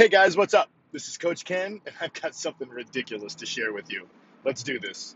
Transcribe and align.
Hey 0.00 0.08
guys, 0.08 0.34
what's 0.34 0.54
up? 0.54 0.70
This 0.92 1.08
is 1.08 1.18
Coach 1.18 1.44
Ken, 1.44 1.78
and 1.84 1.94
I've 2.00 2.14
got 2.14 2.34
something 2.34 2.70
ridiculous 2.70 3.34
to 3.34 3.44
share 3.44 3.70
with 3.74 3.92
you. 3.92 4.08
Let's 4.46 4.62
do 4.62 4.80
this. 4.80 5.14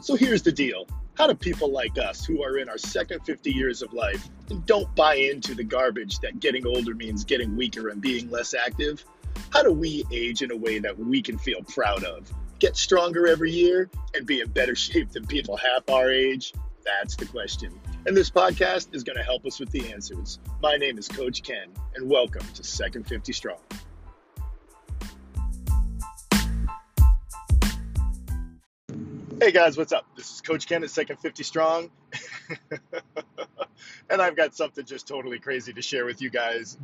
So 0.00 0.16
here's 0.16 0.42
the 0.42 0.50
deal. 0.50 0.88
How 1.14 1.28
do 1.28 1.34
people 1.36 1.70
like 1.70 1.96
us, 1.96 2.26
who 2.26 2.42
are 2.42 2.58
in 2.58 2.68
our 2.68 2.76
second 2.76 3.20
50 3.20 3.52
years 3.52 3.82
of 3.82 3.92
life 3.92 4.28
and 4.48 4.66
don't 4.66 4.92
buy 4.96 5.14
into 5.14 5.54
the 5.54 5.62
garbage 5.62 6.18
that 6.22 6.40
getting 6.40 6.66
older 6.66 6.96
means 6.96 7.22
getting 7.22 7.56
weaker 7.56 7.90
and 7.90 8.00
being 8.00 8.28
less 8.32 8.52
active, 8.52 9.04
how 9.50 9.62
do 9.62 9.72
we 9.72 10.04
age 10.10 10.42
in 10.42 10.50
a 10.50 10.56
way 10.56 10.80
that 10.80 10.98
we 10.98 11.22
can 11.22 11.38
feel 11.38 11.62
proud 11.62 12.02
of? 12.02 12.32
Get 12.58 12.76
stronger 12.76 13.28
every 13.28 13.52
year 13.52 13.88
and 14.12 14.26
be 14.26 14.40
in 14.40 14.48
better 14.48 14.74
shape 14.74 15.12
than 15.12 15.24
people 15.24 15.56
half 15.56 15.88
our 15.88 16.10
age? 16.10 16.52
That's 16.98 17.14
the 17.16 17.26
question. 17.26 17.72
And 18.06 18.16
this 18.16 18.30
podcast 18.30 18.94
is 18.94 19.04
going 19.04 19.16
to 19.16 19.22
help 19.22 19.46
us 19.46 19.60
with 19.60 19.70
the 19.70 19.92
answers. 19.92 20.38
My 20.60 20.76
name 20.76 20.98
is 20.98 21.06
Coach 21.06 21.42
Ken, 21.42 21.68
and 21.94 22.10
welcome 22.10 22.44
to 22.54 22.64
Second 22.64 23.06
50 23.06 23.32
Strong. 23.32 23.58
Hey 29.40 29.52
guys, 29.52 29.78
what's 29.78 29.92
up? 29.92 30.04
This 30.16 30.32
is 30.32 30.40
Coach 30.40 30.66
Ken 30.66 30.82
at 30.82 30.90
Second 30.90 31.18
50 31.18 31.44
Strong. 31.44 31.90
and 34.10 34.20
I've 34.20 34.36
got 34.36 34.54
something 34.54 34.84
just 34.84 35.06
totally 35.06 35.38
crazy 35.38 35.72
to 35.72 35.82
share 35.82 36.04
with 36.04 36.20
you 36.20 36.28
guys. 36.28 36.76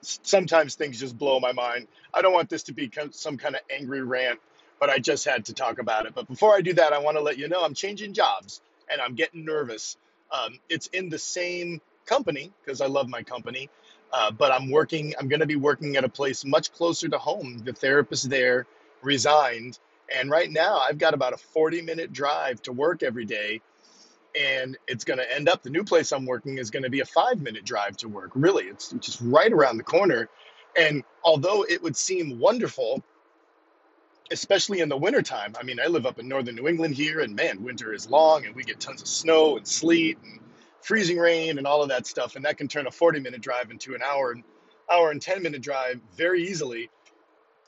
Sometimes 0.00 0.74
things 0.74 0.98
just 0.98 1.16
blow 1.16 1.38
my 1.38 1.52
mind. 1.52 1.86
I 2.12 2.22
don't 2.22 2.32
want 2.32 2.50
this 2.50 2.64
to 2.64 2.74
be 2.74 2.90
some 3.12 3.36
kind 3.38 3.54
of 3.54 3.60
angry 3.70 4.02
rant, 4.02 4.40
but 4.80 4.90
I 4.90 4.98
just 4.98 5.24
had 5.24 5.44
to 5.46 5.54
talk 5.54 5.78
about 5.78 6.06
it. 6.06 6.14
But 6.14 6.26
before 6.26 6.54
I 6.54 6.60
do 6.60 6.74
that, 6.74 6.92
I 6.92 6.98
want 6.98 7.16
to 7.16 7.22
let 7.22 7.38
you 7.38 7.48
know 7.48 7.64
I'm 7.64 7.74
changing 7.74 8.12
jobs 8.14 8.60
and 8.90 9.00
I'm 9.00 9.14
getting 9.14 9.44
nervous. 9.44 9.96
Um, 10.30 10.58
it's 10.68 10.88
in 10.88 11.08
the 11.08 11.18
same 11.18 11.80
company 12.06 12.52
because 12.64 12.80
I 12.80 12.86
love 12.86 13.08
my 13.08 13.22
company, 13.22 13.70
uh, 14.12 14.30
but 14.30 14.52
I'm 14.52 14.70
working, 14.70 15.14
I'm 15.18 15.28
going 15.28 15.40
to 15.40 15.46
be 15.46 15.56
working 15.56 15.96
at 15.96 16.04
a 16.04 16.08
place 16.08 16.44
much 16.44 16.72
closer 16.72 17.08
to 17.08 17.18
home. 17.18 17.58
The 17.64 17.72
therapist 17.72 18.28
there 18.28 18.66
resigned 19.02 19.78
and 20.14 20.30
right 20.30 20.50
now, 20.50 20.78
I've 20.78 20.98
got 20.98 21.14
about 21.14 21.32
a 21.32 21.36
40 21.36 21.82
minute 21.82 22.12
drive 22.12 22.62
to 22.62 22.72
work 22.72 23.02
every 23.02 23.24
day. 23.24 23.60
And 24.38 24.76
it's 24.86 25.04
going 25.04 25.18
to 25.18 25.34
end 25.34 25.48
up, 25.48 25.62
the 25.62 25.70
new 25.70 25.84
place 25.84 26.12
I'm 26.12 26.26
working 26.26 26.58
is 26.58 26.70
going 26.70 26.82
to 26.82 26.90
be 26.90 27.00
a 27.00 27.04
five 27.04 27.40
minute 27.40 27.64
drive 27.64 27.96
to 27.98 28.08
work. 28.08 28.30
Really, 28.34 28.64
it's 28.64 28.92
just 29.00 29.20
right 29.22 29.52
around 29.52 29.78
the 29.78 29.84
corner. 29.84 30.28
And 30.76 31.02
although 31.24 31.64
it 31.64 31.82
would 31.82 31.96
seem 31.96 32.38
wonderful, 32.38 33.02
especially 34.30 34.80
in 34.80 34.88
the 34.88 34.96
wintertime, 34.96 35.54
I 35.58 35.62
mean, 35.62 35.80
I 35.80 35.86
live 35.86 36.06
up 36.06 36.18
in 36.18 36.28
northern 36.28 36.56
New 36.56 36.68
England 36.68 36.94
here, 36.94 37.20
and 37.20 37.34
man, 37.34 37.62
winter 37.62 37.92
is 37.92 38.08
long 38.08 38.46
and 38.46 38.54
we 38.54 38.64
get 38.64 38.80
tons 38.80 39.02
of 39.02 39.08
snow 39.08 39.56
and 39.56 39.66
sleet 39.66 40.18
and 40.22 40.40
freezing 40.82 41.18
rain 41.18 41.58
and 41.58 41.66
all 41.66 41.82
of 41.82 41.88
that 41.88 42.06
stuff. 42.06 42.36
And 42.36 42.44
that 42.44 42.58
can 42.58 42.68
turn 42.68 42.86
a 42.86 42.90
40 42.90 43.20
minute 43.20 43.40
drive 43.40 43.70
into 43.70 43.94
an 43.94 44.02
hour 44.02 44.32
and 44.32 44.44
hour 44.90 45.10
and 45.10 45.20
10 45.20 45.42
minute 45.42 45.62
drive 45.62 46.00
very 46.16 46.48
easily 46.48 46.90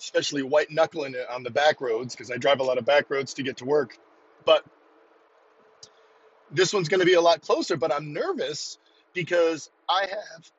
especially 0.01 0.43
white 0.43 0.71
knuckling 0.71 1.15
it 1.15 1.29
on 1.31 1.43
the 1.43 1.51
back 1.51 1.81
roads 1.81 2.15
because 2.17 2.31
I 2.31 2.39
drive 2.39 2.61
a 2.61 2.63
lot 2.63 2.79
of 2.79 2.87
back 2.87 3.11
roads 3.11 3.35
to 3.35 3.43
get 3.43 3.59
to 3.59 3.67
work. 3.67 3.99
But 4.47 4.65
this 6.51 6.73
one's 6.73 6.89
going 6.89 7.01
to 7.01 7.07
be 7.07 7.15
a 7.15 7.21
lot 7.21 7.43
closer, 7.43 7.77
but 7.77 7.93
I'm 7.93 8.13
nervous 8.13 8.79
because 9.13 9.71
I 9.89 10.07
have 10.07 10.53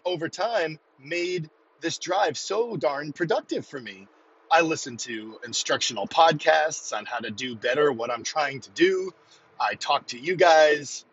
over 0.04 0.28
time 0.28 0.78
made 0.98 1.50
this 1.82 1.98
drive 1.98 2.38
so 2.38 2.76
darn 2.76 3.12
productive 3.12 3.66
for 3.66 3.78
me. 3.78 4.08
I 4.50 4.60
listen 4.62 4.96
to 4.98 5.38
instructional 5.44 6.06
podcasts 6.06 6.96
on 6.96 7.04
how 7.04 7.18
to 7.18 7.30
do 7.30 7.54
better 7.56 7.92
what 7.92 8.10
I'm 8.10 8.22
trying 8.22 8.60
to 8.60 8.70
do. 8.70 9.12
I 9.60 9.74
talk 9.74 10.06
to 10.08 10.18
you 10.18 10.36
guys. 10.36 11.04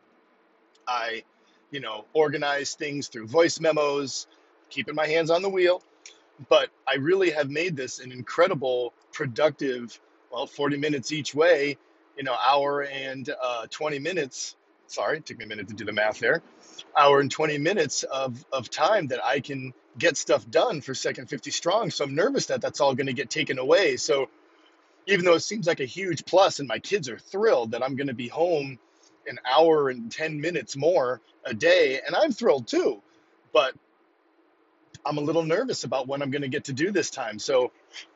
I, 0.87 1.23
you 1.71 1.79
know, 1.79 2.05
organize 2.13 2.75
things 2.75 3.07
through 3.07 3.27
voice 3.27 3.59
memos, 3.59 4.27
keeping 4.69 4.95
my 4.95 5.07
hands 5.07 5.29
on 5.31 5.41
the 5.41 5.49
wheel 5.49 5.81
but 6.49 6.69
I 6.87 6.95
really 6.95 7.31
have 7.31 7.49
made 7.49 7.75
this 7.75 7.99
an 7.99 8.11
incredible, 8.11 8.93
productive, 9.11 9.99
well, 10.31 10.47
40 10.47 10.77
minutes 10.77 11.11
each 11.11 11.35
way, 11.35 11.77
you 12.17 12.23
know, 12.23 12.35
hour 12.45 12.83
and 12.83 13.29
uh, 13.41 13.67
20 13.69 13.99
minutes. 13.99 14.55
Sorry, 14.87 15.17
it 15.17 15.25
took 15.25 15.37
me 15.37 15.45
a 15.45 15.47
minute 15.47 15.67
to 15.69 15.73
do 15.73 15.85
the 15.85 15.93
math 15.93 16.19
there. 16.19 16.41
Hour 16.97 17.19
and 17.19 17.31
20 17.31 17.57
minutes 17.57 18.03
of, 18.03 18.45
of 18.51 18.69
time 18.69 19.07
that 19.07 19.23
I 19.23 19.39
can 19.39 19.73
get 19.97 20.17
stuff 20.17 20.49
done 20.49 20.81
for 20.81 20.93
Second 20.93 21.29
50 21.29 21.51
Strong. 21.51 21.91
So 21.91 22.03
I'm 22.05 22.15
nervous 22.15 22.47
that 22.47 22.61
that's 22.61 22.81
all 22.81 22.95
going 22.95 23.07
to 23.07 23.13
get 23.13 23.29
taken 23.29 23.59
away. 23.59 23.97
So 23.97 24.29
even 25.07 25.25
though 25.25 25.33
it 25.33 25.41
seems 25.41 25.67
like 25.67 25.79
a 25.79 25.85
huge 25.85 26.25
plus 26.25 26.59
and 26.59 26.67
my 26.67 26.79
kids 26.79 27.09
are 27.09 27.19
thrilled 27.19 27.71
that 27.71 27.83
I'm 27.83 27.95
going 27.95 28.07
to 28.07 28.13
be 28.13 28.27
home 28.27 28.79
an 29.27 29.39
hour 29.49 29.89
and 29.89 30.11
10 30.11 30.41
minutes 30.41 30.75
more 30.75 31.21
a 31.45 31.53
day, 31.53 32.01
and 32.05 32.15
I'm 32.15 32.31
thrilled 32.31 32.67
too. 32.67 33.01
But 33.53 33.73
I'm 35.05 35.17
a 35.17 35.21
little 35.21 35.43
nervous 35.43 35.83
about 35.83 36.07
when 36.07 36.21
I'm 36.21 36.31
going 36.31 36.41
to 36.41 36.47
get 36.47 36.65
to 36.65 36.73
do 36.73 36.91
this 36.91 37.09
time. 37.09 37.39
So 37.39 37.71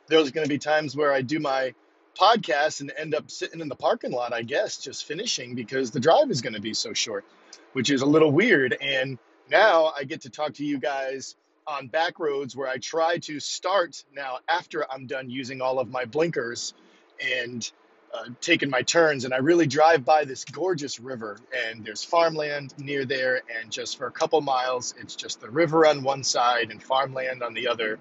there's 0.08 0.30
going 0.30 0.46
to 0.46 0.48
be 0.48 0.58
times 0.58 0.96
where 0.96 1.12
I 1.12 1.22
do 1.22 1.38
my 1.38 1.74
podcast 2.18 2.80
and 2.80 2.92
end 2.96 3.14
up 3.14 3.30
sitting 3.30 3.60
in 3.60 3.68
the 3.68 3.76
parking 3.76 4.10
lot, 4.10 4.32
I 4.32 4.42
guess, 4.42 4.78
just 4.78 5.04
finishing 5.04 5.54
because 5.54 5.90
the 5.90 6.00
drive 6.00 6.30
is 6.30 6.40
going 6.40 6.54
to 6.54 6.60
be 6.60 6.74
so 6.74 6.92
short, 6.92 7.24
which 7.72 7.90
is 7.90 8.02
a 8.02 8.06
little 8.06 8.32
weird. 8.32 8.76
And 8.80 9.18
now 9.50 9.92
I 9.96 10.04
get 10.04 10.22
to 10.22 10.30
talk 10.30 10.54
to 10.54 10.64
you 10.64 10.78
guys 10.78 11.36
on 11.68 11.86
back 11.86 12.18
roads 12.18 12.56
where 12.56 12.66
I 12.66 12.78
try 12.78 13.18
to 13.18 13.38
start 13.38 14.02
now 14.14 14.38
after 14.48 14.90
I'm 14.90 15.06
done 15.06 15.28
using 15.28 15.60
all 15.60 15.78
of 15.78 15.90
my 15.90 16.06
blinkers 16.06 16.72
and 17.20 17.70
uh, 18.14 18.24
taking 18.40 18.70
my 18.70 18.80
turns, 18.80 19.26
and 19.26 19.34
I 19.34 19.38
really 19.38 19.66
drive 19.66 20.02
by 20.02 20.24
this 20.24 20.46
gorgeous 20.46 20.98
river, 20.98 21.38
and 21.54 21.84
there's 21.84 22.02
farmland 22.02 22.72
near 22.78 23.04
there, 23.04 23.42
and 23.60 23.70
just 23.70 23.98
for 23.98 24.06
a 24.06 24.10
couple 24.10 24.40
miles, 24.40 24.94
it's 24.98 25.14
just 25.14 25.42
the 25.42 25.50
river 25.50 25.86
on 25.86 26.02
one 26.02 26.24
side 26.24 26.70
and 26.70 26.82
farmland 26.82 27.42
on 27.42 27.52
the 27.52 27.68
other, 27.68 27.98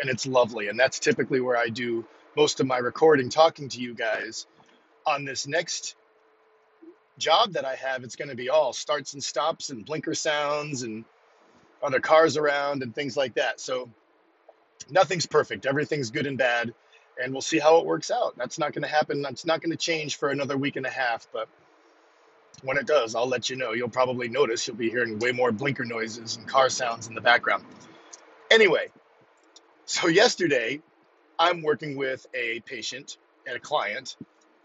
and 0.00 0.08
it's 0.08 0.26
lovely. 0.26 0.68
And 0.68 0.78
that's 0.78 1.00
typically 1.00 1.40
where 1.40 1.56
I 1.56 1.70
do 1.70 2.04
most 2.36 2.60
of 2.60 2.68
my 2.68 2.78
recording, 2.78 3.30
talking 3.30 3.68
to 3.70 3.80
you 3.80 3.94
guys. 3.94 4.46
On 5.06 5.24
this 5.24 5.48
next 5.48 5.96
job 7.18 7.54
that 7.54 7.64
I 7.64 7.74
have, 7.74 8.04
it's 8.04 8.14
going 8.14 8.28
to 8.28 8.36
be 8.36 8.50
all 8.50 8.72
starts 8.72 9.14
and 9.14 9.24
stops 9.24 9.70
and 9.70 9.84
blinker 9.84 10.14
sounds 10.14 10.82
and 10.84 11.04
other 11.82 12.00
cars 12.00 12.36
around 12.36 12.82
and 12.82 12.94
things 12.94 13.16
like 13.16 13.34
that. 13.34 13.60
So 13.60 13.88
nothing's 14.90 15.26
perfect. 15.26 15.66
Everything's 15.66 16.10
good 16.10 16.26
and 16.26 16.38
bad 16.38 16.74
and 17.20 17.32
we'll 17.32 17.42
see 17.42 17.58
how 17.58 17.78
it 17.78 17.86
works 17.86 18.10
out. 18.10 18.36
That's 18.36 18.58
not 18.58 18.72
going 18.72 18.82
to 18.82 18.88
happen. 18.88 19.22
That's 19.22 19.44
not 19.44 19.60
going 19.60 19.70
to 19.70 19.76
change 19.76 20.16
for 20.16 20.30
another 20.30 20.56
week 20.56 20.76
and 20.76 20.86
a 20.86 20.90
half, 20.90 21.26
but 21.32 21.48
when 22.62 22.76
it 22.76 22.86
does, 22.86 23.14
I'll 23.14 23.28
let 23.28 23.50
you 23.50 23.56
know. 23.56 23.72
You'll 23.72 23.88
probably 23.88 24.28
notice 24.28 24.66
you'll 24.66 24.76
be 24.76 24.90
hearing 24.90 25.18
way 25.18 25.32
more 25.32 25.52
blinker 25.52 25.84
noises 25.84 26.36
and 26.36 26.46
car 26.46 26.68
sounds 26.70 27.08
in 27.08 27.14
the 27.14 27.20
background. 27.20 27.64
Anyway, 28.50 28.88
so 29.84 30.08
yesterday 30.08 30.80
I'm 31.38 31.62
working 31.62 31.96
with 31.96 32.26
a 32.34 32.60
patient 32.60 33.18
and 33.46 33.56
a 33.56 33.60
client, 33.60 34.16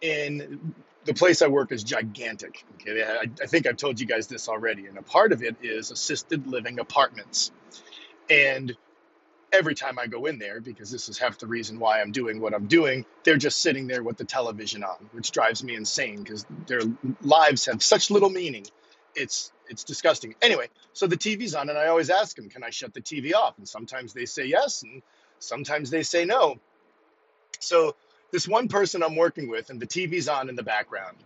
and 0.02 0.74
the 1.06 1.14
place 1.14 1.42
I 1.42 1.48
work 1.48 1.72
is 1.72 1.84
gigantic. 1.84 2.64
Okay, 2.76 3.04
I, 3.04 3.24
I 3.42 3.46
think 3.48 3.68
I've 3.68 3.78
told 3.78 4.00
you 4.00 4.06
guys 4.06 4.28
this 4.28 4.48
already, 4.48 4.88
and 4.88 4.98
a 4.98 5.02
part 5.02 5.32
of 5.32 5.44
it 5.44 5.56
is 5.62 5.92
assisted 5.92 6.48
living 6.48 6.80
apartments. 6.80 7.52
And 8.30 8.76
every 9.52 9.76
time 9.76 10.00
I 10.00 10.08
go 10.08 10.26
in 10.26 10.40
there, 10.40 10.60
because 10.62 10.92
this 10.92 11.10
is 11.10 11.18
half 11.18 11.38
the 11.38 11.48
reason 11.48 11.80
why 11.80 12.02
I'm 12.02 12.12
doing 12.12 12.42
what 12.42 12.54
I'm 12.54 12.68
doing, 12.68 13.06
they're 13.24 13.38
just 13.38 13.62
sitting 13.62 13.88
there 13.88 14.04
with 14.04 14.18
the 14.18 14.26
television 14.26 14.84
on, 14.84 15.10
which 15.12 15.32
drives 15.32 15.64
me 15.64 15.76
insane 15.76 16.24
because 16.24 16.46
their 16.68 16.82
lives 17.22 17.66
have 17.68 17.84
such 17.84 18.10
little 18.10 18.30
meaning. 18.30 18.66
It's 19.16 19.52
it's 19.70 19.84
disgusting. 19.84 20.36
Anyway, 20.42 20.68
so 20.92 21.08
the 21.08 21.16
TV's 21.18 21.56
on, 21.56 21.70
and 21.70 21.78
I 21.78 21.88
always 21.88 22.10
ask 22.10 22.36
them, 22.36 22.50
"Can 22.50 22.64
I 22.64 22.72
shut 22.72 22.94
the 22.94 23.02
TV 23.02 23.34
off?" 23.34 23.58
And 23.58 23.68
sometimes 23.68 24.14
they 24.14 24.26
say 24.26 24.46
yes, 24.46 24.84
and 24.84 25.02
sometimes 25.40 25.90
they 25.90 26.04
say 26.04 26.26
no. 26.26 26.60
So 27.60 27.96
this 28.34 28.48
one 28.48 28.68
person 28.68 29.04
I'm 29.04 29.16
working 29.16 29.48
with, 29.48 29.70
and 29.70 29.80
the 29.80 29.86
TV's 29.86 30.28
on 30.28 30.50
in 30.50 30.56
the 30.56 30.64
background. 30.64 31.18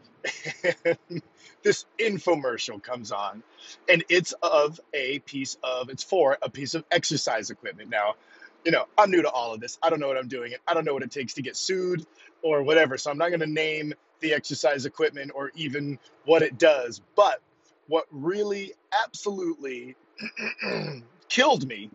this 1.64 1.86
infomercial 1.98 2.84
comes 2.84 3.14
on 3.14 3.44
and 3.88 4.04
it's 4.10 4.34
of 4.44 4.80
a 4.94 5.20
piece 5.20 5.58
of 5.64 5.90
it's 5.90 6.04
for 6.04 6.38
a 6.42 6.50
piece 6.50 6.74
of 6.74 6.84
exercise 6.92 7.50
equipment. 7.50 7.90
Now 7.90 8.16
you 8.66 8.72
know 8.72 8.86
i'm 8.98 9.10
new 9.10 9.22
to 9.22 9.30
all 9.30 9.54
of 9.54 9.62
this. 9.62 9.80
I 9.82 9.90
don't 9.90 10.02
know 10.02 10.10
what 10.10 10.18
i'm 10.18 10.28
doing. 10.28 10.54
I 10.68 10.74
don't 10.74 10.84
know 10.84 10.94
what 10.94 11.04
it 11.04 11.12
takes 11.12 11.36
to 11.36 11.42
get 11.42 11.56
sued 11.56 12.06
or 12.42 12.64
whatever 12.64 12.98
so 12.98 13.10
i'm 13.10 13.18
not 13.18 13.30
going 13.30 13.40
to 13.40 13.48
name 13.48 13.94
the 14.20 14.34
exercise 14.34 14.86
equipment 14.86 15.32
or 15.34 15.52
even 15.56 16.00
what 16.26 16.42
it 16.42 16.58
does. 16.58 17.02
But 17.16 17.40
what 17.88 18.06
really 18.12 18.74
absolutely 18.92 19.96
killed 21.30 21.66
me 21.66 21.90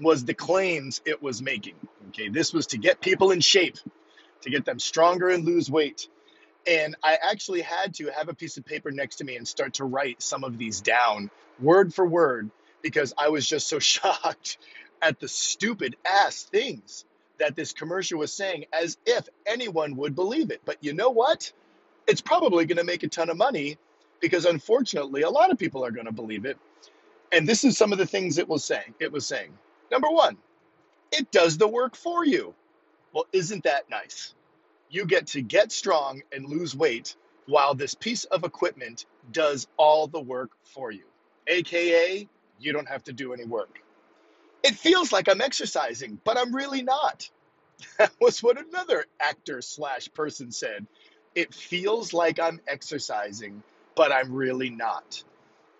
was 0.00 0.24
the 0.24 0.34
claims 0.34 1.02
it 1.04 1.22
was 1.22 1.42
making. 1.42 1.74
Okay 2.08 2.28
this 2.28 2.54
was 2.54 2.68
to 2.68 2.78
get 2.78 3.02
people 3.02 3.32
in 3.32 3.40
shape 3.40 3.76
to 4.44 4.50
get 4.50 4.64
them 4.64 4.80
stronger 4.80 5.30
and 5.30 5.44
lose 5.44 5.70
weight 5.70 6.08
and 6.66 6.96
I 7.02 7.18
actually 7.22 7.62
had 7.62 7.94
to 7.96 8.10
have 8.10 8.28
a 8.28 8.34
piece 8.34 8.56
of 8.56 8.64
paper 8.64 8.90
next 8.90 9.16
to 9.16 9.24
me 9.24 9.36
and 9.36 9.46
start 9.46 9.74
to 9.74 9.84
write 9.84 10.22
some 10.22 10.44
of 10.44 10.58
these 10.58 10.80
down 10.80 11.30
word 11.60 11.92
for 11.92 12.06
word 12.06 12.50
because 12.82 13.14
I 13.18 13.28
was 13.28 13.46
just 13.46 13.68
so 13.68 13.78
shocked 13.80 14.58
at 15.02 15.20
the 15.20 15.28
stupid 15.28 15.96
ass 16.06 16.44
things 16.44 17.04
that 17.38 17.56
this 17.56 17.72
commercial 17.72 18.18
was 18.20 18.32
saying 18.32 18.66
as 18.72 18.96
if 19.06 19.28
anyone 19.46 19.96
would 19.96 20.14
believe 20.14 20.50
it. 20.50 20.62
But 20.64 20.78
you 20.82 20.94
know 20.94 21.10
what? 21.10 21.52
It's 22.06 22.20
probably 22.20 22.64
going 22.66 22.78
to 22.78 22.84
make 22.84 23.02
a 23.02 23.08
ton 23.08 23.30
of 23.30 23.36
money 23.36 23.78
because 24.20 24.46
unfortunately, 24.46 25.22
a 25.22 25.30
lot 25.30 25.50
of 25.50 25.58
people 25.58 25.84
are 25.84 25.90
going 25.90 26.06
to 26.06 26.12
believe 26.12 26.44
it. 26.46 26.58
And 27.32 27.48
this 27.48 27.64
is 27.64 27.76
some 27.76 27.92
of 27.92 27.98
the 27.98 28.06
things 28.06 28.38
it 28.38 28.48
was 28.48 28.64
saying. 28.64 28.94
It 29.00 29.12
was 29.12 29.26
saying, 29.26 29.58
number 29.90 30.08
one, 30.08 30.36
it 31.12 31.30
does 31.32 31.58
the 31.58 31.68
work 31.68 31.96
for 31.96 32.24
you. 32.24 32.54
Well, 33.14 33.26
isn't 33.32 33.64
that 33.64 33.90
nice? 33.90 34.34
You 34.90 35.06
get 35.06 35.28
to 35.28 35.42
get 35.42 35.72
strong 35.72 36.22
and 36.32 36.46
lose 36.46 36.76
weight 36.76 37.16
while 37.46 37.74
this 37.74 37.94
piece 37.94 38.24
of 38.26 38.44
equipment 38.44 39.06
does 39.32 39.68
all 39.78 40.08
the 40.08 40.20
work 40.20 40.52
for 40.64 40.92
you. 40.92 41.04
AKA, 41.46 42.28
you 42.60 42.72
don't 42.72 42.88
have 42.88 43.04
to 43.04 43.14
do 43.14 43.34
any 43.34 43.46
work. 43.46 43.80
It 44.64 44.76
feels 44.76 45.12
like 45.12 45.28
I'm 45.28 45.42
exercising, 45.42 46.20
but 46.24 46.38
I'm 46.38 46.54
really 46.54 46.82
not. 46.82 47.30
That 47.98 48.12
was 48.20 48.42
what 48.42 48.58
another 48.58 49.06
actor 49.20 49.62
slash 49.62 50.08
person 50.14 50.52
said. 50.52 50.86
It 51.34 51.54
feels 51.54 52.14
like 52.14 52.40
I'm 52.40 52.60
exercising, 52.68 53.62
but 53.96 54.12
I'm 54.12 54.32
really 54.32 54.70
not. 54.70 55.22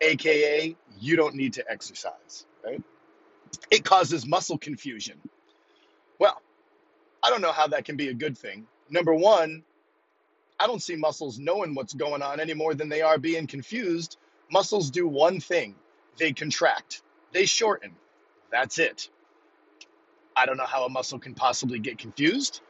AKA, 0.01 0.77
you 1.01 1.17
don't 1.17 1.35
need 1.37 1.55
to 1.55 1.71
exercise, 1.71 2.47
right? 2.65 2.83
It 3.71 3.85
causes 3.85 4.27
muscle 4.27 4.59
confusion. 4.59 5.19
I 7.25 7.31
don't 7.31 7.41
know 7.41 7.53
how 7.53 7.67
that 7.69 7.87
can 7.87 7.97
be 7.97 8.09
a 8.09 8.15
good 8.15 8.37
thing. 8.37 8.67
Number 8.91 9.15
one, 9.15 9.65
I 10.61 10.67
don't 10.67 10.83
see 10.83 10.95
muscles 10.95 11.39
knowing 11.39 11.75
what's 11.75 11.95
going 11.95 12.21
on 12.21 12.39
any 12.39 12.53
more 12.53 12.75
than 12.75 12.91
they 12.91 13.01
are 13.01 13.17
being 13.19 13.47
confused. 13.47 14.19
Muscles 14.53 14.91
do 14.91 15.09
one 15.09 15.41
thing 15.41 15.75
they 16.19 16.33
contract, 16.33 17.03
they 17.33 17.47
shorten. 17.47 17.93
That's 18.53 18.79
it. 18.79 19.09
I 20.37 20.45
don't 20.47 20.59
know 20.59 20.67
how 20.67 20.85
a 20.85 20.91
muscle 20.91 21.19
can 21.19 21.35
possibly 21.35 21.79
get 21.79 21.97
confused. 21.97 22.61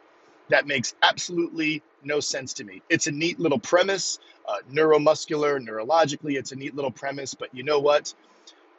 That 0.51 0.67
makes 0.67 0.95
absolutely 1.03 1.83
no 2.05 2.21
sense 2.21 2.55
to 2.55 2.65
me. 2.65 2.81
It's 2.89 3.09
a 3.09 3.11
neat 3.11 3.41
little 3.41 3.59
premise, 3.59 4.19
uh, 4.47 4.59
neuromuscular, 4.71 5.59
neurologically, 5.59 6.39
it's 6.39 6.53
a 6.53 6.57
neat 6.57 6.77
little 6.77 6.91
premise, 6.93 7.35
but 7.35 7.55
you 7.55 7.65
know 7.65 7.81
what? 7.81 8.15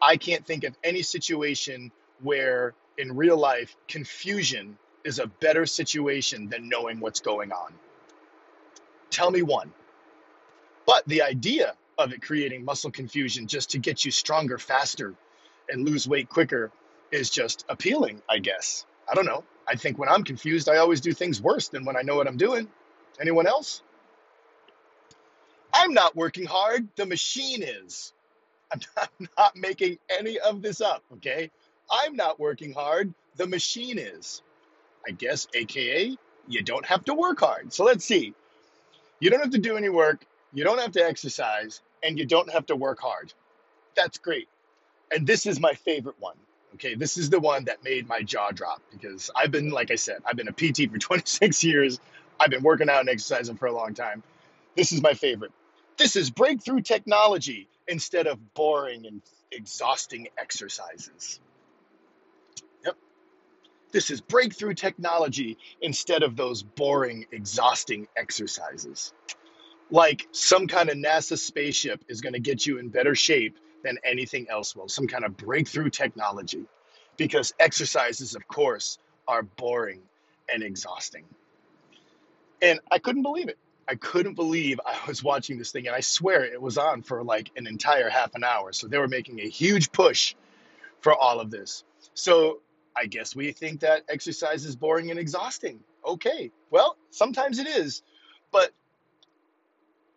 I 0.01 0.15
can't 0.15 0.45
think 0.45 0.63
of 0.63 0.77
any 0.83 1.01
situation 1.01 1.91
where 2.21 2.73
in 2.97 3.15
real 3.15 3.37
life 3.37 3.75
confusion 3.87 4.77
is 5.05 5.19
a 5.19 5.27
better 5.27 5.65
situation 5.65 6.49
than 6.49 6.67
knowing 6.67 6.99
what's 6.99 7.21
going 7.21 7.53
on. 7.53 7.73
Tell 9.11 9.31
me 9.31 9.43
one. 9.43 9.71
But 10.85 11.07
the 11.07 11.21
idea 11.21 11.75
of 11.97 12.11
it 12.11 12.21
creating 12.21 12.65
muscle 12.65 12.91
confusion 12.91 13.47
just 13.47 13.71
to 13.71 13.77
get 13.77 14.03
you 14.03 14.11
stronger 14.11 14.57
faster 14.57 15.13
and 15.69 15.87
lose 15.87 16.07
weight 16.07 16.27
quicker 16.27 16.71
is 17.11 17.29
just 17.29 17.65
appealing, 17.69 18.21
I 18.27 18.39
guess. 18.39 18.85
I 19.09 19.13
don't 19.13 19.25
know. 19.25 19.43
I 19.67 19.75
think 19.75 19.97
when 19.97 20.09
I'm 20.09 20.23
confused, 20.23 20.67
I 20.67 20.77
always 20.77 21.01
do 21.01 21.13
things 21.13 21.41
worse 21.41 21.69
than 21.69 21.85
when 21.85 21.95
I 21.95 22.01
know 22.01 22.15
what 22.15 22.27
I'm 22.27 22.37
doing. 22.37 22.67
Anyone 23.19 23.47
else? 23.47 23.81
I'm 25.73 25.93
not 25.93 26.15
working 26.15 26.45
hard. 26.45 26.87
The 26.95 27.05
machine 27.05 27.63
is. 27.63 28.13
I'm 28.97 29.29
not, 29.37 29.55
making 29.55 29.99
any 30.09 30.39
of 30.39 30.61
this 30.61 30.81
up, 30.81 31.03
okay? 31.13 31.51
I'm 31.89 32.15
not 32.15 32.39
working 32.39 32.73
hard. 32.73 33.13
The 33.35 33.47
machine 33.47 33.99
is. 33.99 34.41
I 35.07 35.11
guess, 35.11 35.47
AKA, 35.53 36.17
you 36.47 36.61
don't 36.63 36.85
have 36.85 37.05
to 37.05 37.13
work 37.13 37.39
hard. 37.39 37.73
So 37.73 37.83
let's 37.83 38.05
see. 38.05 38.33
You 39.19 39.29
don't 39.29 39.41
have 39.41 39.51
to 39.51 39.59
do 39.59 39.77
any 39.77 39.89
work, 39.89 40.25
you 40.53 40.63
don't 40.63 40.79
have 40.79 40.91
to 40.93 41.05
exercise, 41.05 41.81
and 42.03 42.17
you 42.19 42.25
don't 42.25 42.51
have 42.51 42.65
to 42.67 42.75
work 42.75 42.99
hard. 42.99 43.33
That's 43.95 44.17
great. 44.17 44.47
And 45.11 45.25
this 45.25 45.45
is 45.45 45.59
my 45.59 45.73
favorite 45.73 46.17
one. 46.19 46.35
Okay, 46.75 46.95
this 46.95 47.17
is 47.17 47.29
the 47.29 47.39
one 47.39 47.65
that 47.65 47.83
made 47.83 48.07
my 48.07 48.21
jaw 48.21 48.51
drop 48.51 48.81
because 48.91 49.31
I've 49.35 49.51
been, 49.51 49.69
like 49.69 49.91
I 49.91 49.95
said, 49.95 50.17
I've 50.25 50.35
been 50.35 50.49
a 50.49 50.51
PT 50.51 50.91
for 50.91 50.97
26 50.99 51.63
years. 51.63 51.99
I've 52.39 52.49
been 52.49 52.63
working 52.63 52.89
out 52.89 53.01
and 53.01 53.09
exercising 53.09 53.55
for 53.55 53.67
a 53.67 53.73
long 53.73 53.93
time. 53.93 54.23
This 54.75 54.91
is 54.91 55.01
my 55.01 55.13
favorite. 55.13 55.51
This 55.97 56.17
is 56.17 56.29
breakthrough 56.29 56.81
technology 56.81 57.69
instead 57.87 58.27
of 58.27 58.53
boring 58.53 59.05
and 59.05 59.21
exhausting 59.51 60.27
exercises. 60.37 61.39
This 63.95 64.11
is 64.11 64.19
breakthrough 64.19 64.73
technology 64.73 65.57
instead 65.79 66.21
of 66.21 66.35
those 66.35 66.61
boring, 66.61 67.27
exhausting 67.31 68.09
exercises. 68.17 69.13
Like 69.89 70.27
some 70.33 70.67
kind 70.67 70.89
of 70.89 70.97
NASA 70.97 71.37
spaceship 71.37 72.03
is 72.09 72.19
going 72.19 72.33
to 72.33 72.41
get 72.41 72.65
you 72.65 72.77
in 72.77 72.89
better 72.89 73.15
shape 73.15 73.57
than 73.85 73.97
anything 74.03 74.47
else 74.49 74.75
will, 74.75 74.89
some 74.89 75.07
kind 75.07 75.23
of 75.23 75.37
breakthrough 75.37 75.89
technology. 75.89 76.65
Because 77.15 77.53
exercises, 77.57 78.35
of 78.35 78.45
course, 78.49 78.97
are 79.29 79.43
boring 79.43 80.01
and 80.53 80.61
exhausting. 80.61 81.23
And 82.61 82.81
I 82.91 82.99
couldn't 82.99 83.23
believe 83.23 83.47
it. 83.47 83.57
I 83.87 83.95
couldn't 83.95 84.33
believe 84.33 84.77
I 84.85 84.97
was 85.07 85.23
watching 85.23 85.57
this 85.57 85.71
thing, 85.71 85.87
and 85.87 85.95
I 85.95 86.01
swear 86.01 86.43
it 86.43 86.61
was 86.61 86.77
on 86.77 87.01
for 87.01 87.23
like 87.23 87.49
an 87.55 87.65
entire 87.65 88.09
half 88.09 88.35
an 88.35 88.43
hour. 88.43 88.73
So 88.73 88.89
they 88.89 88.97
were 88.97 89.07
making 89.07 89.39
a 89.39 89.47
huge 89.47 89.93
push 89.93 90.35
for 90.99 91.15
all 91.15 91.39
of 91.39 91.49
this. 91.49 91.85
So 92.13 92.59
I 92.95 93.05
guess 93.07 93.35
we 93.35 93.51
think 93.51 93.81
that 93.81 94.03
exercise 94.09 94.65
is 94.65 94.75
boring 94.75 95.11
and 95.11 95.19
exhausting. 95.19 95.81
Okay, 96.05 96.51
well, 96.71 96.97
sometimes 97.11 97.59
it 97.59 97.67
is. 97.67 98.03
But 98.51 98.71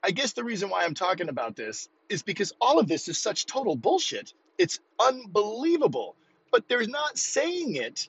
I 0.02 0.12
guess 0.12 0.32
the 0.32 0.44
reason 0.44 0.70
why 0.70 0.84
I'm 0.84 0.94
talking 0.94 1.28
about 1.28 1.56
this 1.56 1.88
is 2.08 2.22
because 2.22 2.52
all 2.60 2.78
of 2.78 2.88
this 2.88 3.08
is 3.08 3.18
such 3.18 3.46
total 3.46 3.76
bullshit. 3.76 4.32
It's 4.58 4.80
unbelievable. 5.00 6.16
But 6.50 6.68
they're 6.68 6.86
not 6.86 7.18
saying 7.18 7.76
it 7.76 8.08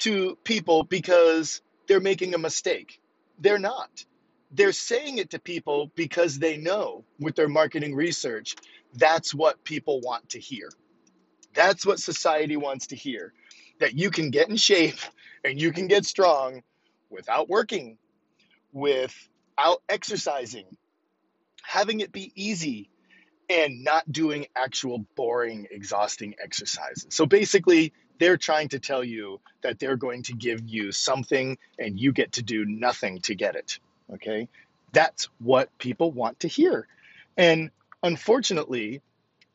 to 0.00 0.36
people 0.44 0.82
because 0.84 1.62
they're 1.86 2.00
making 2.00 2.34
a 2.34 2.38
mistake. 2.38 3.00
They're 3.38 3.58
not. 3.58 4.04
They're 4.50 4.72
saying 4.72 5.18
it 5.18 5.30
to 5.30 5.38
people 5.38 5.90
because 5.94 6.38
they 6.38 6.56
know 6.58 7.04
with 7.18 7.36
their 7.36 7.48
marketing 7.48 7.94
research 7.94 8.56
that's 8.94 9.34
what 9.34 9.64
people 9.64 10.00
want 10.00 10.30
to 10.30 10.38
hear. 10.38 10.68
That's 11.54 11.86
what 11.86 11.98
society 11.98 12.56
wants 12.56 12.88
to 12.88 12.96
hear 12.96 13.32
that 13.82 13.98
you 13.98 14.12
can 14.12 14.30
get 14.30 14.48
in 14.48 14.56
shape 14.56 15.00
and 15.44 15.60
you 15.60 15.72
can 15.72 15.88
get 15.88 16.06
strong 16.06 16.62
without 17.10 17.48
working, 17.48 17.98
without 18.72 19.82
exercising, 19.88 20.66
having 21.64 21.98
it 21.98 22.12
be 22.12 22.30
easy, 22.36 22.88
and 23.50 23.82
not 23.82 24.10
doing 24.10 24.46
actual 24.54 25.04
boring, 25.16 25.66
exhausting 25.72 26.36
exercises. 26.40 27.06
So 27.08 27.26
basically, 27.26 27.92
they're 28.20 28.36
trying 28.36 28.68
to 28.68 28.78
tell 28.78 29.02
you 29.02 29.40
that 29.62 29.80
they're 29.80 29.96
going 29.96 30.22
to 30.24 30.34
give 30.34 30.60
you 30.68 30.92
something 30.92 31.58
and 31.76 31.98
you 31.98 32.12
get 32.12 32.32
to 32.32 32.42
do 32.42 32.64
nothing 32.64 33.20
to 33.22 33.34
get 33.34 33.56
it. 33.56 33.80
Okay? 34.14 34.48
That's 34.92 35.28
what 35.40 35.76
people 35.78 36.12
want 36.12 36.38
to 36.40 36.48
hear. 36.48 36.86
And 37.36 37.72
unfortunately, 38.00 39.02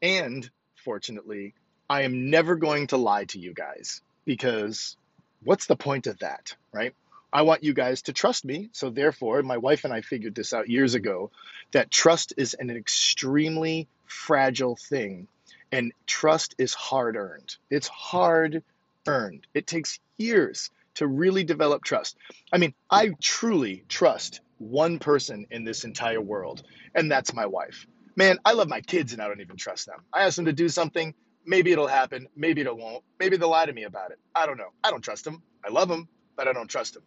and 0.01 0.49
fortunately, 0.75 1.53
I 1.89 2.01
am 2.01 2.29
never 2.29 2.57
going 2.57 2.87
to 2.87 2.97
lie 2.97 3.23
to 3.25 3.39
you 3.39 3.53
guys 3.53 4.01
because 4.27 4.97
what's 5.43 5.65
the 5.65 5.77
point 5.77 6.05
of 6.05 6.19
that, 6.19 6.55
right? 6.71 6.93
I 7.33 7.41
want 7.43 7.63
you 7.63 7.73
guys 7.73 8.03
to 8.03 8.13
trust 8.13 8.45
me. 8.45 8.69
So, 8.73 8.89
therefore, 8.89 9.41
my 9.41 9.57
wife 9.57 9.85
and 9.85 9.93
I 9.93 10.01
figured 10.01 10.35
this 10.35 10.53
out 10.53 10.69
years 10.69 10.93
ago 10.93 11.31
that 11.71 11.89
trust 11.89 12.33
is 12.37 12.53
an 12.53 12.69
extremely 12.69 13.87
fragile 14.05 14.75
thing. 14.75 15.27
And 15.71 15.91
trust 16.05 16.55
is 16.57 16.73
hard 16.73 17.15
earned. 17.15 17.55
It's 17.69 17.87
hard 17.87 18.63
earned. 19.07 19.47
It 19.53 19.67
takes 19.67 19.99
years 20.17 20.69
to 20.95 21.07
really 21.07 21.43
develop 21.43 21.83
trust. 21.83 22.17
I 22.51 22.57
mean, 22.57 22.73
I 22.89 23.11
truly 23.21 23.83
trust 23.89 24.41
one 24.57 24.99
person 24.99 25.47
in 25.51 25.63
this 25.63 25.83
entire 25.83 26.21
world, 26.21 26.63
and 26.95 27.11
that's 27.11 27.33
my 27.33 27.45
wife. 27.45 27.85
Man, 28.15 28.39
I 28.43 28.53
love 28.53 28.67
my 28.67 28.81
kids 28.81 29.13
and 29.13 29.21
I 29.21 29.27
don't 29.27 29.41
even 29.41 29.57
trust 29.57 29.85
them. 29.85 29.99
I 30.11 30.23
ask 30.23 30.37
them 30.37 30.45
to 30.45 30.53
do 30.53 30.69
something, 30.69 31.13
maybe 31.47 31.71
it'll 31.71 31.87
happen, 31.87 32.27
maybe 32.35 32.61
it 32.61 32.77
won't, 32.77 33.03
maybe 33.19 33.37
they'll 33.37 33.49
lie 33.49 33.65
to 33.65 33.73
me 33.73 33.83
about 33.83 34.11
it. 34.11 34.19
I 34.35 34.45
don't 34.45 34.57
know. 34.57 34.73
I 34.83 34.91
don't 34.91 35.01
trust 35.01 35.23
them. 35.23 35.41
I 35.65 35.71
love 35.71 35.89
them, 35.89 36.07
but 36.35 36.47
I 36.47 36.53
don't 36.53 36.69
trust 36.69 36.93
them 36.93 37.03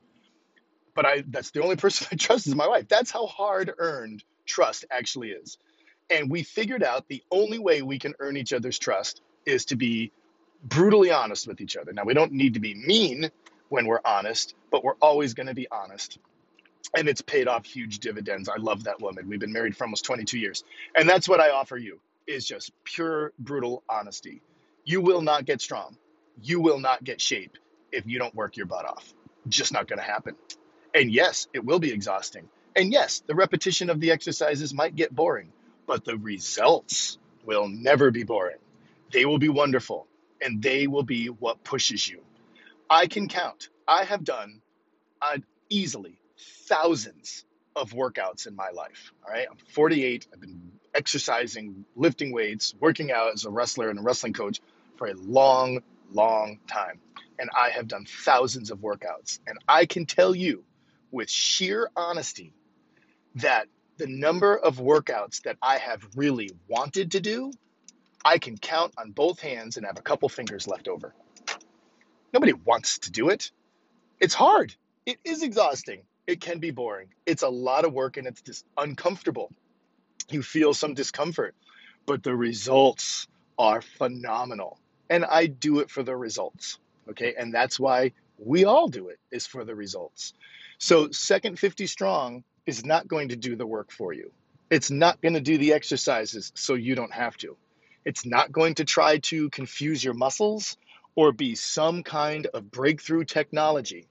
but 0.95 1.07
I 1.07 1.25
that's 1.29 1.51
the 1.51 1.63
only 1.63 1.77
person 1.85 2.07
I 2.13 2.17
trust 2.17 2.47
is 2.47 2.55
my 2.55 2.69
wife. 2.69 2.89
That's 2.89 3.11
how 3.11 3.27
hard 3.27 3.73
earned 3.79 4.25
trust 4.47 4.85
actually 4.91 5.31
is. 5.31 5.59
And 6.11 6.31
we 6.31 6.43
figured 6.43 6.83
out 6.83 7.07
the 7.09 7.23
only 7.31 7.59
way 7.59 7.83
we 7.83 7.99
can 7.99 8.15
earn 8.19 8.37
each 8.37 8.53
other's 8.53 8.79
trust 8.79 9.23
is 9.47 9.67
to 9.67 9.77
be 9.77 10.13
brutally 10.65 11.11
honest 11.11 11.47
with 11.47 11.61
each 11.61 11.77
other. 11.77 11.93
Now, 11.93 12.05
we 12.05 12.15
don't 12.15 12.33
need 12.33 12.55
to 12.55 12.61
be 12.61 12.75
mean 12.75 13.31
when 13.69 13.87
we're 13.87 14.01
honest, 14.05 14.55
but 14.71 14.83
we're 14.83 14.97
always 15.01 15.35
going 15.35 15.47
to 15.47 15.55
be 15.55 15.69
honest. 15.71 16.19
And 16.97 17.09
it's 17.09 17.23
paid 17.23 17.47
off 17.47 17.65
huge 17.65 18.01
dividends. 18.01 18.49
I 18.49 18.57
love 18.57 18.85
that 18.85 19.01
woman. 19.01 19.29
We've 19.29 19.39
been 19.39 19.53
married 19.53 19.77
for 19.77 19.85
almost 19.85 20.05
22 20.05 20.39
years. 20.39 20.65
And 20.97 21.09
that's 21.09 21.29
what 21.29 21.41
I 21.41 21.51
offer 21.51 21.77
you 21.77 22.01
is 22.27 22.47
just 22.47 22.73
pure 22.85 23.33
brutal 23.39 23.83
honesty. 23.89 24.43
You 24.85 25.01
will 25.01 25.23
not 25.23 25.45
get 25.45 25.61
strong. 25.61 25.97
You 26.43 26.61
will 26.61 26.79
not 26.79 27.05
get 27.05 27.21
shape 27.21 27.57
if 27.93 28.07
you 28.07 28.19
don't 28.19 28.35
work 28.35 28.57
your 28.57 28.67
butt 28.67 28.87
off. 28.87 29.13
Just 29.49 29.73
not 29.73 29.89
going 29.89 29.99
to 29.99 30.05
happen. 30.05 30.37
And 30.95 31.13
yes, 31.13 31.49
it 31.53 31.65
will 31.65 31.79
be 31.79 31.93
exhausting. 31.93 32.49
And 32.77 32.93
yes, 32.93 33.23
the 33.27 33.35
repetition 33.35 33.91
of 33.91 34.01
the 34.01 34.11
exercises 34.11 34.73
might 34.73 34.95
get 34.95 35.15
boring, 35.15 35.53
but 35.87 36.05
the 36.05 36.17
results 36.17 37.19
will 37.45 37.69
never 37.69 38.11
be 38.11 38.23
boring. 38.23 38.59
They 39.13 39.25
will 39.25 39.39
be 39.39 39.49
wonderful, 39.49 40.07
and 40.41 40.63
they 40.63 40.87
will 40.87 41.03
be 41.03 41.27
what 41.27 41.65
pushes 41.65 42.09
you. 42.09 42.23
I 42.89 43.07
can 43.07 43.29
count. 43.29 43.69
I 43.87 44.05
have 44.05 44.25
done 44.25 44.63
uh, 45.21 45.39
easily 45.69 46.19
thousands 46.67 47.45
of 47.75 47.93
workouts 47.93 48.47
in 48.47 48.55
my 48.55 48.71
life. 48.71 49.13
All 49.27 49.33
right, 49.33 49.47
I'm 49.51 49.57
48. 49.75 50.29
I've 50.33 50.41
been 50.41 50.73
exercising, 50.95 51.85
lifting 51.97 52.33
weights, 52.33 52.75
working 52.81 53.13
out 53.13 53.33
as 53.33 53.45
a 53.45 53.51
wrestler 53.51 53.91
and 53.91 53.99
a 53.99 54.03
wrestling 54.03 54.33
coach 54.33 54.61
for 54.97 55.09
a 55.09 55.15
long, 55.15 55.83
long 56.13 56.59
time. 56.67 57.01
And 57.39 57.51
I 57.57 57.71
have 57.71 57.89
done 57.89 58.05
thousands 58.07 58.71
of 58.71 58.79
workouts. 58.79 59.39
And 59.47 59.59
I 59.69 59.87
can 59.87 60.07
tell 60.07 60.35
you 60.35 60.65
with 61.11 61.31
sheer 61.31 61.91
honesty 61.97 62.53
that 63.37 63.67
the 63.97 64.07
number 64.07 64.57
of 64.57 64.79
workouts 64.79 65.43
that 65.43 65.57
I 65.63 65.79
have 65.79 66.07
really 66.17 66.51
wanted 66.69 67.13
to 67.13 67.21
do, 67.21 67.53
I 68.25 68.39
can 68.39 68.59
count 68.59 68.95
on 68.99 69.13
both 69.13 69.41
hands 69.41 69.77
and 69.77 69.87
have 69.87 69.99
a 69.99 70.03
couple 70.03 70.29
fingers 70.29 70.67
left 70.67 70.89
over. 70.89 71.15
Nobody 72.33 72.53
wants 72.53 73.01
to 73.01 73.11
do 73.11 73.29
it. 73.31 73.51
It's 74.21 74.35
hard. 74.35 74.75
It 75.07 75.19
is 75.25 75.43
exhausting. 75.43 76.03
It 76.27 76.41
can 76.41 76.59
be 76.59 76.71
boring. 76.71 77.09
It's 77.27 77.43
a 77.43 77.49
lot 77.49 77.85
of 77.85 77.93
work 77.93 78.17
and 78.17 78.27
it's 78.27 78.43
just 78.43 78.65
uncomfortable. 78.77 79.51
You 80.31 80.43
feel 80.43 80.75
some 80.75 80.95
discomfort, 80.95 81.55
but 82.07 82.23
the 82.23 82.35
results 82.35 83.27
are 83.59 83.83
phenomenal. 83.83 84.79
And 85.09 85.25
I 85.25 85.47
do 85.47 85.81
it 85.81 85.91
for 85.91 86.03
the 86.03 86.17
results. 86.17 86.79
Okay. 87.11 87.35
And 87.37 87.53
that's 87.53 87.79
why 87.81 88.13
we 88.39 88.65
all 88.65 88.89
do 88.89 89.09
it, 89.09 89.19
is 89.31 89.47
for 89.47 89.65
the 89.65 89.75
results. 89.75 90.33
So, 90.79 91.11
second 91.11 91.59
50 91.59 91.87
strong 91.87 92.45
is 92.67 92.85
not 92.85 93.07
going 93.07 93.29
to 93.29 93.37
do 93.37 93.57
the 93.57 93.67
work 93.67 93.91
for 93.93 94.13
you. 94.13 94.33
It's 94.71 94.91
not 94.91 95.21
going 95.21 95.35
to 95.35 95.41
do 95.41 95.59
the 95.59 95.73
exercises 95.73 96.53
so 96.55 96.75
you 96.75 96.95
don't 96.95 97.13
have 97.13 97.37
to. 97.39 97.57
It's 98.05 98.25
not 98.25 98.51
going 98.51 98.77
to 98.77 98.85
try 98.85 99.19
to 99.19 99.51
confuse 99.51 100.03
your 100.03 100.15
muscles 100.15 100.77
or 101.17 101.33
be 101.33 101.55
some 101.55 102.03
kind 102.03 102.47
of 102.47 102.71
breakthrough 102.71 103.25
technology. 103.25 104.07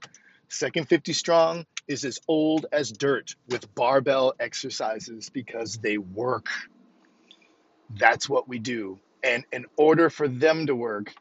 Second 0.50 0.90
50 0.90 1.14
strong 1.14 1.66
is 1.88 2.06
as 2.06 2.20
old 2.28 2.66
as 2.72 2.92
dirt 2.92 3.36
with 3.48 3.74
barbell 3.76 4.34
exercises 4.40 5.30
because 5.30 5.78
they 5.78 5.98
work. 5.98 6.48
That's 7.92 8.28
what 8.28 8.48
we 8.48 8.60
do. 8.60 9.00
And 9.24 9.46
in 9.52 9.66
order 9.78 10.10
for 10.10 10.28
them 10.28 10.68
to 10.68 10.76
work, 10.76 11.14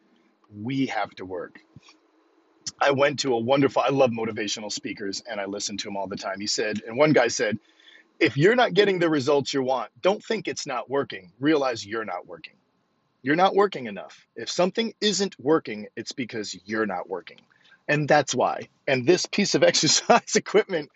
we 0.55 0.87
have 0.87 1.11
to 1.17 1.27
work. 1.27 1.61
I 2.81 2.93
went 2.93 3.21
to 3.21 3.35
a 3.35 3.39
wonderful, 3.39 3.83
I 3.83 3.91
love 3.91 4.11
motivational 4.11 4.73
speakers 4.73 5.23
and 5.29 5.41
I 5.41 5.47
listen 5.47 5.77
to 5.79 5.85
them 5.85 5.97
all 5.97 6.07
the 6.07 6.17
time. 6.17 6.41
He 6.41 6.47
said, 6.47 6.83
and 6.87 6.97
one 6.97 7.13
guy 7.13 7.29
said, 7.29 7.59
if 8.19 8.37
you're 8.37 8.57
not 8.57 8.75
getting 8.75 8.99
the 8.99 9.11
results 9.11 9.53
you 9.53 9.63
want, 9.63 9.91
don't 10.01 10.25
think 10.25 10.49
it's 10.49 10.67
not 10.67 10.89
working. 10.89 11.33
Realize 11.39 11.85
you're 11.85 12.05
not 12.05 12.27
working. 12.27 12.55
You're 13.23 13.37
not 13.37 13.55
working 13.55 13.87
enough. 13.87 14.27
If 14.37 14.51
something 14.51 14.95
isn't 15.01 15.39
working, 15.39 15.89
it's 15.97 16.13
because 16.13 16.57
you're 16.65 16.87
not 16.87 17.09
working. 17.09 17.41
And 17.89 18.07
that's 18.07 18.35
why. 18.35 18.69
And 18.87 19.07
this 19.07 19.27
piece 19.27 19.55
of 19.55 19.63
exercise 19.65 20.37
equipment 20.37 20.91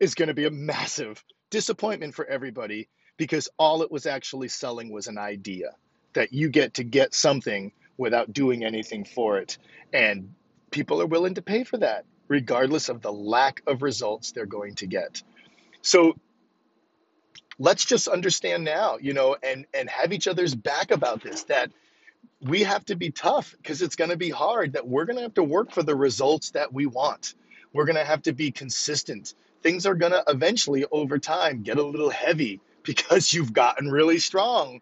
is 0.00 0.14
going 0.14 0.28
to 0.28 0.34
be 0.34 0.46
a 0.46 0.50
massive 0.50 1.22
disappointment 1.50 2.14
for 2.14 2.26
everybody 2.26 2.88
because 3.16 3.48
all 3.58 3.82
it 3.82 3.90
was 3.90 4.06
actually 4.06 4.48
selling 4.48 4.90
was 4.90 5.08
an 5.08 5.18
idea 5.18 5.72
that 6.14 6.32
you 6.32 6.48
get 6.48 6.74
to 6.74 6.84
get 6.84 7.14
something 7.14 7.72
without 7.96 8.32
doing 8.32 8.64
anything 8.64 9.04
for 9.04 9.38
it. 9.38 9.58
And 9.92 10.34
people 10.70 11.02
are 11.02 11.06
willing 11.06 11.34
to 11.34 11.42
pay 11.42 11.64
for 11.64 11.78
that, 11.78 12.04
regardless 12.28 12.88
of 12.88 13.02
the 13.02 13.12
lack 13.12 13.62
of 13.66 13.82
results 13.82 14.32
they're 14.32 14.46
going 14.46 14.76
to 14.76 14.86
get. 14.86 15.22
So 15.82 16.14
let's 17.58 17.84
just 17.84 18.08
understand 18.08 18.64
now, 18.64 18.98
you 19.00 19.12
know, 19.14 19.36
and, 19.42 19.66
and 19.74 19.90
have 19.90 20.12
each 20.12 20.28
other's 20.28 20.54
back 20.54 20.90
about 20.90 21.22
this 21.22 21.42
that 21.44 21.70
we 22.40 22.62
have 22.62 22.84
to 22.86 22.96
be 22.96 23.10
tough 23.10 23.54
because 23.56 23.82
it's 23.82 23.96
going 23.96 24.10
to 24.10 24.16
be 24.16 24.30
hard, 24.30 24.74
that 24.74 24.86
we're 24.86 25.04
going 25.04 25.16
to 25.16 25.22
have 25.22 25.34
to 25.34 25.42
work 25.42 25.72
for 25.72 25.82
the 25.82 25.96
results 25.96 26.50
that 26.52 26.72
we 26.72 26.86
want. 26.86 27.34
We're 27.72 27.84
going 27.84 27.96
to 27.96 28.04
have 28.04 28.22
to 28.22 28.32
be 28.32 28.50
consistent. 28.50 29.34
Things 29.62 29.86
are 29.86 29.94
going 29.94 30.12
to 30.12 30.22
eventually, 30.28 30.84
over 30.90 31.18
time, 31.18 31.62
get 31.62 31.78
a 31.78 31.82
little 31.82 32.10
heavy 32.10 32.60
because 32.84 33.32
you've 33.32 33.52
gotten 33.52 33.90
really 33.90 34.18
strong. 34.18 34.80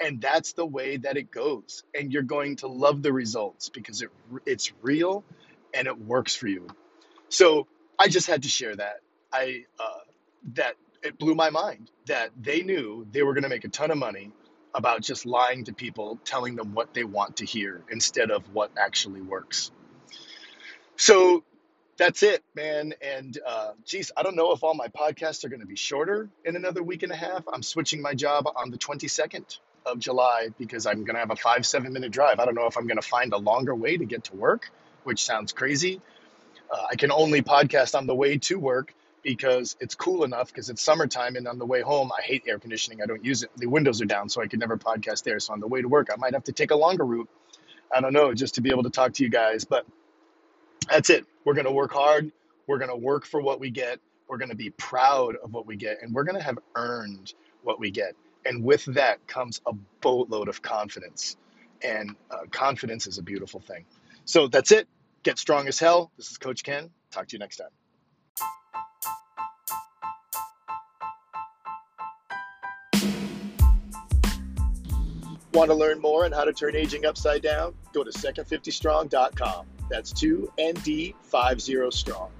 And 0.00 0.20
that's 0.20 0.52
the 0.52 0.66
way 0.66 0.96
that 0.98 1.16
it 1.16 1.30
goes. 1.30 1.84
And 1.94 2.12
you're 2.12 2.22
going 2.22 2.56
to 2.56 2.66
love 2.66 3.02
the 3.02 3.12
results 3.12 3.68
because 3.68 4.02
it, 4.02 4.10
it's 4.46 4.72
real 4.82 5.24
and 5.74 5.86
it 5.86 5.98
works 5.98 6.34
for 6.34 6.48
you. 6.48 6.66
So 7.28 7.66
I 7.98 8.08
just 8.08 8.26
had 8.26 8.42
to 8.42 8.48
share 8.48 8.74
that. 8.76 9.00
I 9.32 9.64
uh, 9.80 10.00
that 10.54 10.74
it 11.02 11.18
blew 11.18 11.34
my 11.34 11.50
mind 11.50 11.90
that 12.06 12.30
they 12.40 12.62
knew 12.62 13.06
they 13.10 13.22
were 13.22 13.32
going 13.32 13.44
to 13.44 13.48
make 13.48 13.64
a 13.64 13.68
ton 13.68 13.90
of 13.90 13.98
money 13.98 14.32
about 14.74 15.02
just 15.02 15.26
lying 15.26 15.64
to 15.64 15.72
people, 15.72 16.18
telling 16.24 16.56
them 16.56 16.74
what 16.74 16.94
they 16.94 17.04
want 17.04 17.36
to 17.36 17.44
hear 17.44 17.82
instead 17.90 18.30
of 18.30 18.42
what 18.54 18.70
actually 18.78 19.20
works. 19.20 19.70
So 20.96 21.44
that's 21.96 22.22
it, 22.22 22.42
man. 22.54 22.94
And 23.02 23.38
uh, 23.46 23.72
geez, 23.84 24.12
I 24.16 24.22
don't 24.22 24.36
know 24.36 24.52
if 24.52 24.62
all 24.62 24.74
my 24.74 24.88
podcasts 24.88 25.44
are 25.44 25.48
going 25.48 25.60
to 25.60 25.66
be 25.66 25.76
shorter 25.76 26.28
in 26.44 26.56
another 26.56 26.82
week 26.82 27.02
and 27.02 27.12
a 27.12 27.16
half. 27.16 27.44
I'm 27.52 27.62
switching 27.62 28.00
my 28.00 28.14
job 28.14 28.46
on 28.56 28.70
the 28.70 28.78
22nd 28.78 29.58
of 29.84 29.98
July 29.98 30.48
because 30.58 30.86
I'm 30.86 31.04
going 31.04 31.14
to 31.14 31.20
have 31.20 31.30
a 31.30 31.36
five, 31.36 31.66
seven 31.66 31.92
minute 31.92 32.12
drive. 32.12 32.38
I 32.38 32.44
don't 32.44 32.54
know 32.54 32.66
if 32.66 32.76
I'm 32.76 32.86
going 32.86 33.00
to 33.00 33.06
find 33.06 33.32
a 33.32 33.38
longer 33.38 33.74
way 33.74 33.96
to 33.96 34.04
get 34.04 34.24
to 34.24 34.36
work, 34.36 34.70
which 35.04 35.24
sounds 35.24 35.52
crazy. 35.52 36.00
Uh, 36.70 36.86
I 36.90 36.96
can 36.96 37.12
only 37.12 37.42
podcast 37.42 37.94
on 37.94 38.06
the 38.06 38.14
way 38.14 38.38
to 38.38 38.58
work 38.58 38.94
because 39.22 39.76
it's 39.80 39.94
cool 39.94 40.24
enough 40.24 40.48
because 40.48 40.68
it's 40.68 40.82
summertime 40.82 41.36
and 41.36 41.46
on 41.46 41.58
the 41.58 41.66
way 41.66 41.80
home 41.80 42.10
I 42.16 42.22
hate 42.22 42.44
air 42.46 42.58
conditioning. 42.58 43.02
I 43.02 43.06
don't 43.06 43.24
use 43.24 43.42
it. 43.42 43.50
The 43.56 43.66
windows 43.66 44.00
are 44.02 44.06
down 44.06 44.28
so 44.28 44.42
I 44.42 44.46
could 44.46 44.58
never 44.58 44.76
podcast 44.76 45.22
there. 45.24 45.38
So 45.40 45.52
on 45.52 45.60
the 45.60 45.66
way 45.68 45.82
to 45.82 45.88
work 45.88 46.08
I 46.12 46.16
might 46.16 46.34
have 46.34 46.44
to 46.44 46.52
take 46.52 46.70
a 46.70 46.76
longer 46.76 47.04
route. 47.04 47.28
I 47.94 48.00
don't 48.00 48.12
know, 48.12 48.32
just 48.34 48.54
to 48.56 48.60
be 48.60 48.70
able 48.70 48.84
to 48.84 48.90
talk 48.90 49.14
to 49.14 49.22
you 49.22 49.28
guys, 49.28 49.64
but 49.64 49.86
that's 50.88 51.10
it. 51.10 51.26
We're 51.44 51.54
going 51.54 51.66
to 51.66 51.72
work 51.72 51.92
hard. 51.92 52.32
We're 52.66 52.78
going 52.78 52.90
to 52.90 52.96
work 52.96 53.26
for 53.26 53.40
what 53.40 53.60
we 53.60 53.70
get. 53.70 54.00
We're 54.28 54.38
going 54.38 54.50
to 54.50 54.56
be 54.56 54.70
proud 54.70 55.36
of 55.36 55.52
what 55.52 55.66
we 55.66 55.76
get 55.76 56.02
and 56.02 56.14
we're 56.14 56.24
going 56.24 56.38
to 56.38 56.42
have 56.42 56.58
earned 56.74 57.34
what 57.62 57.78
we 57.78 57.90
get. 57.90 58.14
And 58.44 58.64
with 58.64 58.84
that 58.86 59.26
comes 59.26 59.60
a 59.66 59.72
boatload 60.00 60.48
of 60.48 60.62
confidence. 60.62 61.36
And 61.82 62.16
uh, 62.30 62.46
confidence 62.50 63.06
is 63.06 63.18
a 63.18 63.22
beautiful 63.22 63.60
thing. 63.60 63.84
So 64.24 64.48
that's 64.48 64.72
it. 64.72 64.88
Get 65.22 65.38
strong 65.38 65.68
as 65.68 65.78
hell. 65.78 66.10
This 66.16 66.30
is 66.30 66.38
Coach 66.38 66.62
Ken. 66.62 66.90
Talk 67.10 67.28
to 67.28 67.34
you 67.34 67.38
next 67.38 67.56
time. 67.56 67.81
Want 75.54 75.70
to 75.70 75.74
learn 75.74 76.00
more 76.00 76.24
on 76.24 76.32
how 76.32 76.44
to 76.44 76.52
turn 76.52 76.74
aging 76.74 77.04
upside 77.04 77.42
down? 77.42 77.74
Go 77.92 78.02
to 78.02 78.10
second50strong.com. 78.10 79.66
That's 79.90 80.12
2ND50 80.14 81.92
strong. 81.92 82.30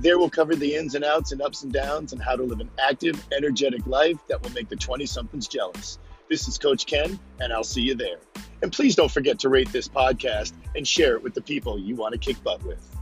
There 0.00 0.18
we'll 0.18 0.28
cover 0.28 0.54
the 0.54 0.74
ins 0.74 0.94
and 0.94 1.02
outs 1.02 1.32
and 1.32 1.40
ups 1.40 1.62
and 1.62 1.72
downs 1.72 2.12
and 2.12 2.22
how 2.22 2.36
to 2.36 2.42
live 2.42 2.60
an 2.60 2.70
active, 2.78 3.26
energetic 3.34 3.86
life 3.86 4.18
that 4.28 4.42
will 4.42 4.50
make 4.50 4.68
the 4.68 4.76
20 4.76 5.06
somethings 5.06 5.48
jealous. 5.48 5.98
This 6.28 6.46
is 6.46 6.58
Coach 6.58 6.84
Ken, 6.84 7.18
and 7.40 7.54
I'll 7.54 7.64
see 7.64 7.80
you 7.80 7.94
there. 7.94 8.18
And 8.60 8.70
please 8.70 8.94
don't 8.94 9.10
forget 9.10 9.38
to 9.40 9.48
rate 9.48 9.72
this 9.72 9.88
podcast 9.88 10.52
and 10.76 10.86
share 10.86 11.14
it 11.14 11.22
with 11.22 11.32
the 11.32 11.40
people 11.40 11.78
you 11.78 11.96
want 11.96 12.12
to 12.12 12.18
kick 12.18 12.42
butt 12.44 12.62
with. 12.64 12.97